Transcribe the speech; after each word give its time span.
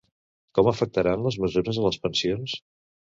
Com 0.59 0.69
afectaran 0.71 1.27
les 1.27 1.37
mesures 1.43 1.81
a 1.83 1.87
les 1.89 2.01
pensions? 2.07 2.57